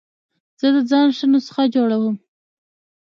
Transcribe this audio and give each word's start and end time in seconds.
زه 0.59 0.67
د 0.75 0.77
ځان 0.89 1.07
ښه 1.17 1.25
نسخه 1.33 1.63
جوړوم. 1.75 2.15